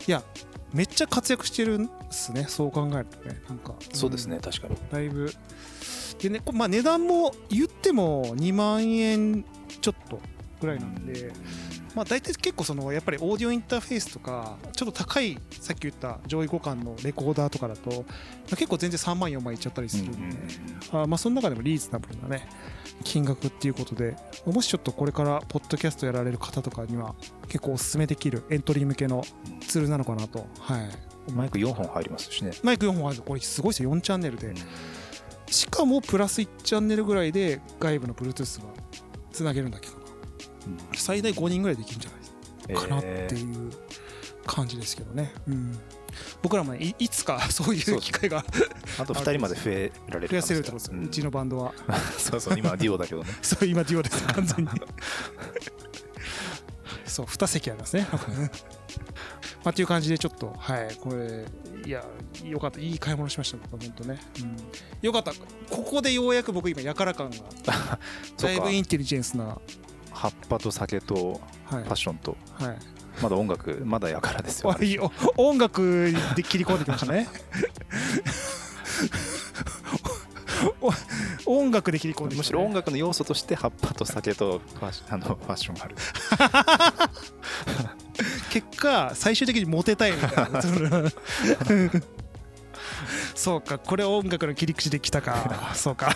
[0.08, 0.24] いや
[0.74, 3.42] めっちゃ活躍してるんですねそう考えるとね。
[3.50, 3.76] なんか。
[3.94, 4.76] そうですね確かに。
[4.92, 5.32] だいぶ。
[6.20, 9.44] でね、こまあ、値段も言っても2万円
[9.82, 10.20] ちょっと
[10.60, 11.34] ぐらいなんで、
[11.96, 17.98] まあ、大体結構そのやっぱりオーディオインターフェースとかちょっと高いさっき言った上位互換のレコーダーとかだと、ま
[18.54, 20.04] あ結構全然3万4万いっちゃったりする。
[20.12, 20.38] んで、
[20.92, 22.48] あまあその中でもリーズナブルなね
[23.04, 27.16] 金額っていうことでもしちょっとこれからポッドキャストやられる方とかには
[27.48, 29.24] 結構おすすめできるエントリー向けの
[29.68, 32.52] ツールなのかなと、はい、マイク4本入りますしね。
[32.64, 33.94] マイク4本あるこれすごいですよ。
[33.96, 34.54] 4チャンネルで。
[35.48, 38.68] しかもプラス1チャンネルぐらいで外部の Bluetooth が
[39.32, 39.90] つなげるんだっけ
[40.96, 42.22] 最大5人ぐらいできるんじゃない？
[42.82, 43.72] かなっていう
[44.46, 45.78] 感じですけどね、うん、
[46.42, 48.46] 僕らもねいいつか そういう機会が
[49.00, 51.74] あと2人まで増えられる増やせるってことですよ、うちのバンドは。
[52.18, 53.30] そうそう今デュオだけどね。
[53.42, 54.72] そう今デュオです完全に。
[57.06, 58.08] そう2席ありますね。
[58.12, 58.20] ま
[59.66, 61.46] あっていう感じでちょっとはいこれ
[61.86, 62.04] いや
[62.44, 62.80] よかった。
[62.80, 64.56] いい買い物しました僕本当ね、うん、
[65.02, 65.34] よかった。
[65.70, 67.38] ここでようやく僕今やから感が
[68.38, 69.60] だいぶインテリジェンスな
[70.22, 72.78] 葉っぱと酒とパッションと、はい、はい
[73.24, 74.98] まだ音楽まだやからですよ、 ね、
[75.36, 77.28] 音楽で切り込んできましたね。
[81.46, 85.96] 音楽で切り込んで、ね、むしろ音楽の要素として葉っぱと酒とファあのファッションがある。
[88.52, 90.62] 結果最終的にモテたいみたいな。
[93.36, 95.72] そうかこれ音楽の切り口できたか。
[95.74, 96.16] そうか。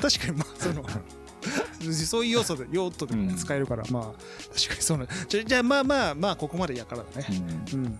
[0.00, 0.84] 確かにまあその
[1.92, 4.02] そういう要素で用途でも使えるから、うん、まあ
[4.54, 5.06] 確かにそうな。
[5.28, 7.26] じゃじゃあまあまあまあここまでやからだね、
[7.72, 7.98] うん、うん、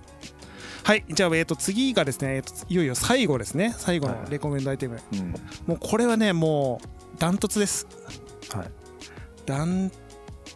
[0.83, 3.75] はいじゃあ、えー、と次がですね、えー、といよいよ最後ですね。
[3.77, 5.05] 最後のレコメンドアイテム、はい、
[5.67, 7.87] もうこれはねもうダントツです。
[8.53, 8.71] はい。
[9.47, 9.91] ダン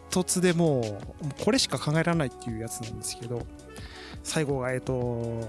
[0.09, 3.45] トツでもうこれしか考えられないっていうやつなんですけど
[4.23, 5.47] 最後がえっ、ー、と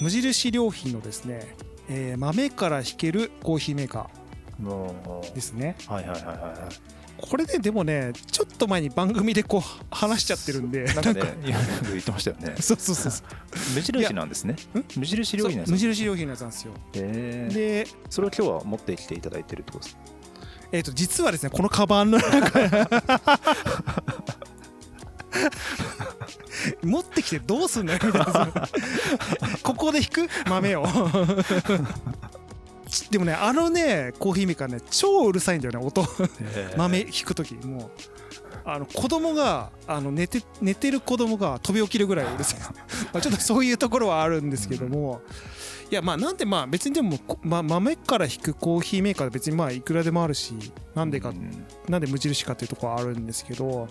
[0.00, 1.54] 無印良品のですね、
[1.88, 4.21] えー、豆から引けるコーヒーメーカー
[5.34, 5.76] ですね。
[5.86, 7.02] はいはいはいはい。
[7.18, 12.54] これね、でもね、ちょっと前に番組でこう話しちゃってるんで、 なんかね、言ってましたよね。
[12.60, 13.12] そうそうそう
[13.74, 14.56] 無印なんですね。
[14.96, 16.72] 無印良品のやつ無印良品のやつなんですよ。
[16.92, 19.96] で、それを今日は持ってきていただいてるってことです
[20.72, 22.60] えっ、と、実はですね、このカバンの中
[26.82, 28.68] 持ってきてどうすんのよみたいな
[29.62, 30.86] ここで引く豆を
[33.12, 36.02] でもねあのねコーヒーメーカーね超うるさいんだよね音。
[36.78, 37.54] 豆引く時。
[37.56, 37.90] もう
[38.64, 42.60] あの子供があの寝て寝てる子供が飛び起きるぐらいうるさい。
[43.12, 45.20] まあちょっとそういうところはあるんですけども、
[45.90, 50.54] いやまあなんでまあ別にでも、ま、豆から引くコーヒーメーカー別にまあいくらでもあるし
[50.94, 51.34] なんでか、
[51.86, 53.88] なんで無印かっていうところはあるんですけど、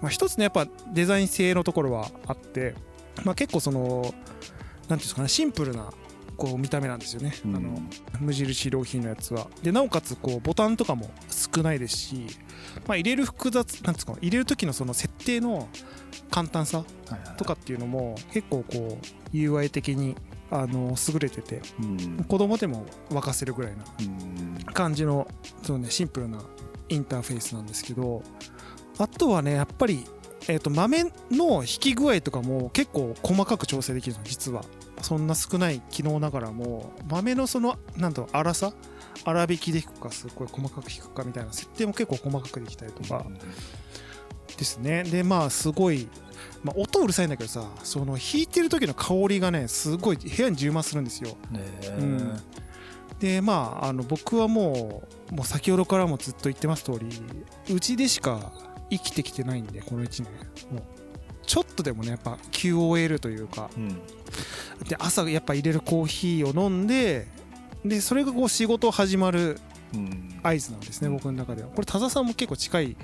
[0.00, 2.74] まあ、一つねやっぱデザイン性のところはあって、
[3.24, 4.12] まあ、結構そのなんてい
[4.92, 5.92] うんですかねシンプルな
[6.36, 7.78] こう見た目なんですよね、うん、あの
[8.20, 9.48] 無印良品のやつは。
[9.62, 12.26] でなおかつこうボタンとかも少ないですし、
[12.86, 15.68] まあ、入れる複雑なんですか入れる時のその設定の
[16.30, 16.84] 簡単さ
[17.36, 18.98] とかっていうのも結構こ
[19.32, 20.16] う UI 的に
[20.50, 23.84] あの優れてて、うん、子供でも沸かせるぐらいな
[24.72, 25.26] 感じの
[25.62, 26.42] その、ね、シンプルな
[26.88, 28.22] インターフェースなんですけど
[28.98, 30.04] あとはねやっぱり
[30.48, 34.64] えー、と豆の引き具合とかも結構細かく調整できるの実は
[35.02, 38.72] そんな少ない機能ながらも豆のそのなんと粗さ？
[39.24, 43.26] 粗挽きで引くかすごい細かく引くかみたいな設定も結構細かくできたりとか
[44.56, 45.04] ですね。
[45.04, 46.08] でまあすごい、
[46.64, 51.36] まあ、音うるさいんだけどさその弾いてる時の香りがねすごい部屋に充満するんですよ。
[51.98, 52.40] うん、
[53.18, 57.08] でまああの僕はもうもう先ほどからもずっと言ってます通り
[57.74, 58.52] うちでしか
[58.90, 60.74] 生きてきてないんでこの1年。
[60.74, 61.01] もう
[61.46, 63.88] ちょっとでもねやっぱ QOL というか、うん、
[64.88, 67.26] で朝やっぱ入れるコーヒーを飲んで
[67.84, 69.58] でそれがこう仕事始まる
[70.42, 71.68] 合図なんですね、うん、僕の中では。
[71.68, 72.96] これ田澤さんも結構近い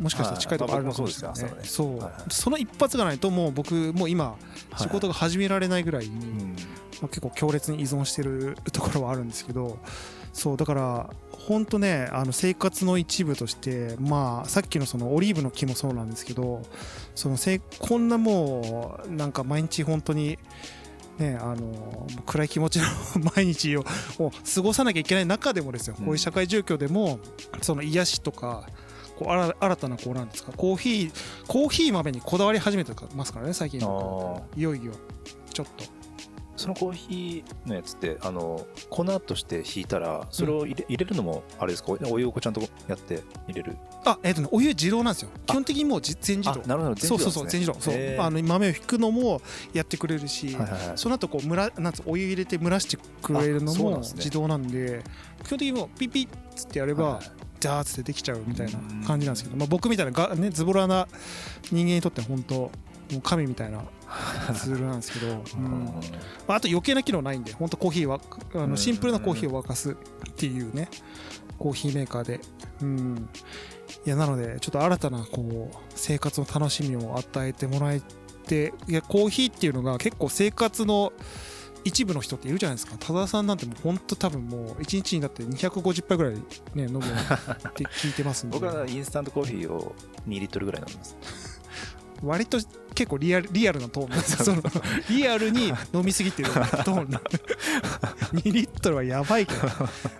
[0.00, 4.36] もしかしたら近いところあるのかもしれない、ね、そう、はい、その一発がないともう僕もう今
[4.78, 6.26] 仕事が始められないぐらいに、
[7.00, 9.78] まあ、結構強烈に依存してるところはあるんですけど。
[10.32, 11.10] そうだから
[11.46, 16.62] 本当ねあの生活の一部としてまあさっきのそのオリーブの木もそうなんですけど
[17.14, 20.38] そのせこんなもうなんか毎日本当に
[21.18, 22.86] ね、あの暗い気持ちの
[23.36, 27.18] 毎日を過ごさなきゃいけない中でもですよ、こういう社会状況でも
[27.60, 28.66] その癒しとか
[29.18, 31.12] こう新たなこうなんですかコーヒー
[31.46, 34.92] コーヒー豆にこだわり始めてますからね最近いよいよ
[35.52, 35.84] ちょっと
[36.62, 41.92] そのコーヒーのやつってあの粉として引いたらそれを入れ,、入れるのもあれですか？
[42.08, 43.76] お湯をこちゃんとやって入れる。
[44.04, 45.30] あえっ、とねお湯自動なんですよ。
[45.46, 46.62] 基本的にもうじ全自動。
[46.64, 47.80] あなるほどそうそうそう全自動。
[47.80, 47.94] そう。
[48.20, 50.98] あの豆を引くのもやってくれるし、はいはいはい。
[50.98, 55.02] その後こう蒸らなんお湯入れて蒸らしてくれるのも自動なんで
[55.44, 57.24] 基本的にもうピッピッつってやれば、はいはい
[57.62, 61.06] ジャーッつってできちゃうみたいな感じなんですけど、まあ、僕みたいなが、ね、ズボラな
[61.70, 62.70] 人間にとっては本当も
[63.18, 63.84] う神みたいな
[64.54, 65.84] ツールなんですけど、 うん。
[66.46, 68.20] まあ、あと余計な機能ないんで本当コーヒーは
[68.54, 68.70] あうん。
[68.70, 69.94] のシンプルなコーヒーを沸かすっ
[70.36, 70.88] ていうね
[71.58, 72.40] コーヒーメーカーで、
[72.80, 73.28] うん、
[74.04, 78.02] いやなのでちょっと新たなこう生活の楽しみを与えてもらえ
[78.46, 81.12] ていやコーヒーっていうのが結構生活の
[81.84, 82.96] 一部の人っているじゃないですか。
[82.98, 86.34] 多田さんなんてもう本当多分もう1日にだって250杯ぐらい
[86.74, 87.02] ね飲むっ
[87.72, 88.58] て聞いてますんで。
[88.60, 89.94] 僕はインスタントコーヒーを
[90.28, 91.16] 2リットルぐらい飲みます
[92.22, 92.58] 割と
[92.94, 94.10] 結構リアルリアルなトーン。
[94.10, 94.56] なんですよ
[95.10, 97.10] リアルに飲みすぎてるトーン。
[97.10, 97.20] な
[98.32, 99.68] 2リットルはやばいけど。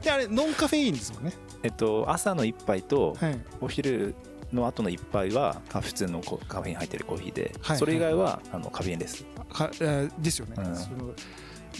[0.02, 1.32] であれノンカフェインですもんね。
[1.62, 3.40] えっと朝の1杯とはい。
[3.60, 4.14] お昼
[4.52, 10.76] の後の1杯はあ普通のコカフェイン入ってるコーヒーで、はいそれ以外はあのカフェインレスかえーですよね、うん。
[10.76, 11.14] その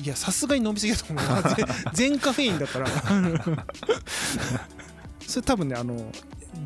[0.03, 1.25] いやさすがに飲みすぎだと思う
[1.93, 2.87] 全カフェインだったら。
[5.27, 6.13] それ多分ねあの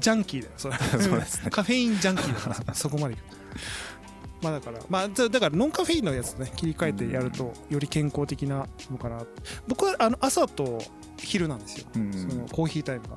[0.00, 0.76] ジャンキーだよそれ。
[1.00, 1.50] そうですね。
[1.50, 3.20] カフェインジャンキーだから そこまでいく。
[4.42, 9.24] まあだからまあだだからノンカフェインのやつね切り替えてやるとより健康的なのかな
[9.66, 10.82] 僕はあの朝と
[11.16, 11.86] 昼なんですよ。
[11.94, 12.12] うん。
[12.12, 13.16] そのコーヒータイムが。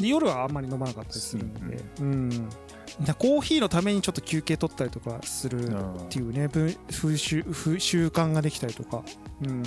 [0.00, 1.84] で夜はあんまり飲まなかったりするんで。
[2.00, 2.48] うん。
[3.02, 5.72] だコーヒーのためにちょっと休憩取ったりとかするっ
[6.08, 9.02] ていうねぶ風習風習慣ができたりとか。
[9.42, 9.64] うん。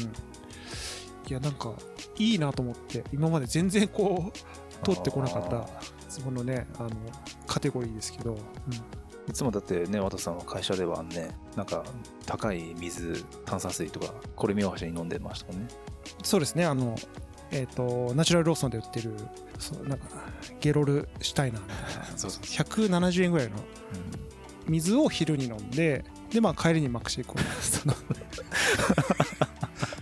[1.30, 1.74] いやなんか
[2.18, 5.68] いいなと思って今まで全然こう通ってこなかった
[6.18, 6.90] あそのねあの
[7.46, 8.40] カテゴリーですけど、ー
[9.30, 11.84] いつもだってね和田さんは会社ではねなんか
[12.26, 15.68] 高い水炭酸水とかこれ見よがしに飲んでましたもんね。
[16.24, 16.96] そうですねあの
[17.52, 19.14] えっ、とナチュラルローソンで売ってる
[19.60, 20.06] そうなんか
[20.60, 22.06] ゲロルシュタイナーみたいな。
[22.18, 23.56] そうそう170円ぐらいの
[24.68, 28.22] 水を昼に飲んででまあ帰りにマックシェイクを飲んで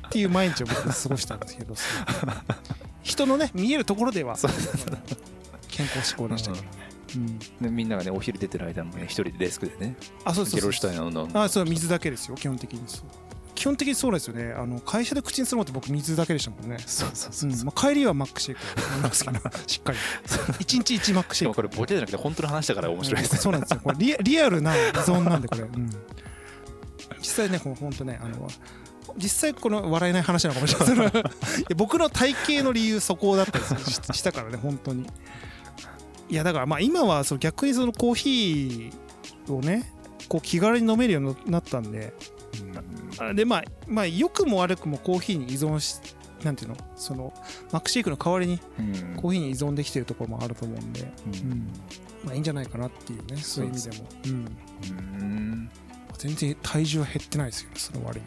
[0.08, 1.75] っていう毎日を僕は過ごしたんですけど。
[1.75, 1.82] そ
[2.28, 2.65] う
[3.04, 4.36] 人のね見えるところでは。
[4.36, 4.51] そう
[5.75, 6.69] 健康志向でしたけどね、
[7.15, 7.39] うん。
[7.39, 9.97] でみんながねお昼出てる間もね一人でデスクでね。
[10.23, 10.71] あそうそう。
[10.71, 13.05] そうあそう水だけですよ基本的にそう。
[13.55, 14.53] 基本的にそうですよね。
[14.53, 16.77] あの会社で口にするのって僕水だけでしたもんね。
[16.85, 17.53] そうそうそうう。
[17.53, 17.63] ん。
[17.63, 19.97] まあ、帰りはマックシェイクを飲みますけどしっかり。
[19.97, 21.55] 1日1マックしシェイク。
[21.55, 23.79] これボケじゃなくて本当の話だから面白いですうんそうなんですよ。
[23.83, 25.89] これリアリアルな依存なんでこれ、うん、
[27.19, 28.47] 実際ねこの本当ねあの
[29.17, 31.11] 実際この笑えない話なのかもしれな い
[31.75, 35.05] 僕の体型の理由そこだったりしたからね本当に
[36.29, 39.91] いやだからまあ今はその逆にそのコーヒーをね
[40.27, 42.13] こう気軽に飲めるようになったんで。
[43.19, 45.99] あでまあまあ良くも悪くもコーヒーに依存し
[46.43, 46.77] なんていうの？
[46.95, 47.33] その
[47.71, 49.15] マックシェイクの代わりにうん。
[49.21, 51.51] コーヒーに依存できてるところもあると思うんで、うん。
[51.51, 51.67] うん。
[52.23, 54.05] まあいいんじゃないかなっていうねそういう意味でも。
[54.25, 54.31] うん。
[54.31, 54.35] う
[55.23, 55.69] ん。
[56.17, 58.25] 全然体重は減ってないですよねその割に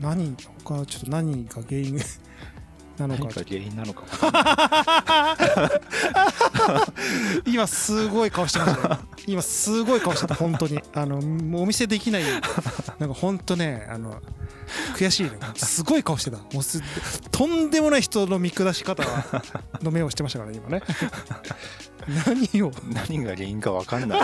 [0.00, 1.98] 何他ちょっと何が原因
[2.98, 3.24] なのか。
[3.24, 4.06] 何か原因なのかも
[7.46, 10.80] 今すごい顔してましたよ今すごい顔してた本当に。
[10.94, 12.24] あのもうお見せできない。
[12.98, 14.20] なんか本当ねあの
[14.96, 15.30] 悔しいね。
[15.56, 16.38] すごい顔してた。
[16.38, 16.82] もうす
[17.30, 19.02] とんでもない人の見下し方
[19.82, 20.82] の目をしてましたからね今ね。
[22.26, 22.72] 何を？
[22.92, 24.20] 何が原因か分かんない。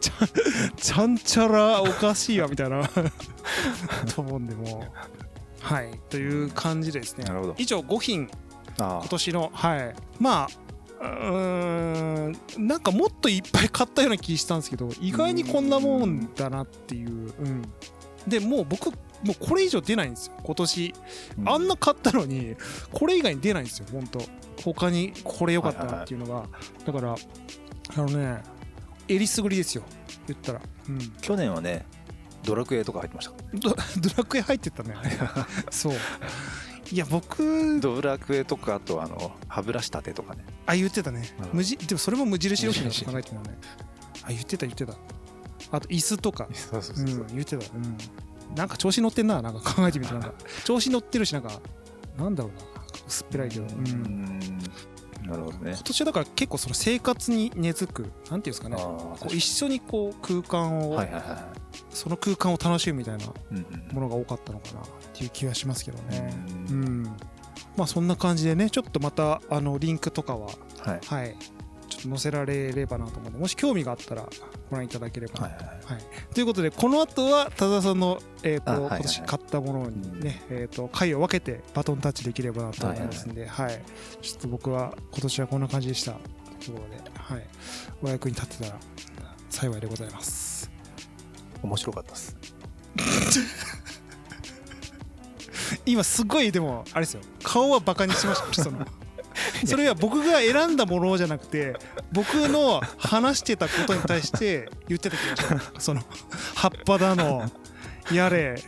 [0.00, 0.12] ちゃ
[0.76, 2.88] ちゃんちゃらおかしいわみたいな。
[4.14, 4.92] と思うんでもう。
[5.60, 5.98] はい。
[6.10, 7.24] という感じでですね。
[7.56, 8.45] 以上5品あ
[8.76, 9.94] 今年のはい。
[10.18, 10.66] まあ
[11.00, 17.62] うーんなんかもっといっぱい買ったような気したんですけど意外にこんなもんだなっていう、うん、
[18.26, 18.90] でもう僕
[19.22, 20.34] もうこれ以上出ないんですよ。
[20.42, 20.94] 今年。
[21.46, 22.56] あんな買ったのに
[22.92, 23.86] これ以外に出ないんですよ。
[23.90, 24.20] 本当。
[24.62, 26.46] 他にこれ良かったなっていうのが、
[26.84, 28.42] だからあのね
[29.08, 29.82] えりすぐりですよ。
[30.26, 31.86] 言ったら、うん、去年はね
[32.44, 33.32] ドラクエとか入ってました。
[33.54, 33.76] ド ド
[34.16, 34.94] ラクエ入ってったね。
[35.70, 35.94] そう
[36.92, 40.44] いや僕ドラクエとかあとあの歯ブラシ立てとかね。
[40.66, 41.58] あ言ってたね、うん。
[41.58, 43.40] 無地でもそれも無印良品だと考えてたね。
[44.22, 44.94] あ言ってた言ってた。
[45.72, 46.48] あと椅子とか。
[46.54, 46.96] そうそう。
[46.96, 47.64] うん言ってた。
[47.74, 47.98] うん。
[48.54, 50.32] なんか調子乗ってんななんか考えてみてなんか。
[50.64, 51.60] 調子乗ってるしなんか
[52.16, 52.82] なんだろうな。
[53.06, 53.70] 薄っぺらいけど、うん。
[53.70, 54.40] うん
[55.26, 55.72] なるほどね。
[55.72, 58.76] 今年はだから結構その生活に根付くなんていうんですかね。
[58.78, 61.48] あこあう一緒にこう空間を、はいはいは
[61.90, 63.26] その空間を楽しむみたいな
[63.92, 64.84] ものが多かったのかなっ
[65.14, 66.34] ていう気はしますけどね。
[66.68, 67.16] ううんん。
[67.76, 70.48] まあそんな感じでねちょっとまたあのリンクとかは
[70.80, 71.00] はい。
[71.06, 71.36] はい
[71.88, 74.28] ちょっと載せられればなと思うのでもし興味があったら
[74.70, 75.40] ご覧いただければ。
[75.40, 75.94] なはいはい。
[75.94, 79.00] はい、ということでこの後は多田さんの、えーとあはいはいはい。
[79.00, 83.82] 今年買ったものにね、えー、と回を分けてバトンタッチできればなと思いますんで、はい
[84.22, 86.12] ちょっと僕は今年はこんな感じでした。
[86.12, 87.46] ところで、はい、
[88.02, 88.78] お役に立てたら
[89.50, 90.70] 幸いでございます。
[91.62, 92.36] 面白かったです。
[95.84, 97.20] 今すごいでもあれですよ。
[97.42, 98.64] 顔はバカにしました。
[98.64, 98.84] その
[99.64, 101.74] それは僕が選んだものじゃなくて
[102.12, 105.70] 僕の話してたことに対して言ってた気がします。
[105.78, 106.02] その
[106.54, 107.50] 葉っぱだの
[108.10, 108.62] やれ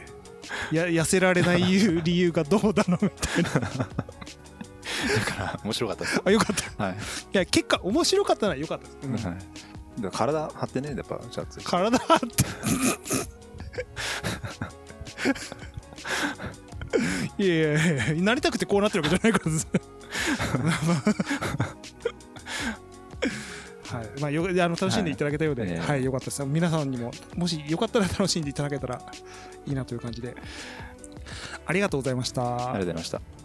[0.72, 1.62] や痩せられない
[2.02, 3.50] 理由がどうだのみたいな。
[3.60, 6.20] だから面白かったです。
[6.24, 6.84] あよかった。
[6.86, 6.96] いはい、
[7.32, 9.32] や結果面白かったのはよかったです、うん。
[9.32, 12.26] はい、だから体張ってねやっぱシャツ体張って。
[17.38, 19.68] いやいやいやなりたくてこうなってるわけじゃないからです
[23.90, 24.20] はい。
[24.20, 25.78] まあ、よあの楽しんでいただけたようで、はい。
[25.78, 26.44] はいええよかったです。
[26.44, 29.00] 皆さんにももしよかったら楽しんでいただけたら
[29.66, 30.36] いいなという感じで。
[31.66, 32.42] ありがとうございました。
[32.42, 33.37] ありがとうございました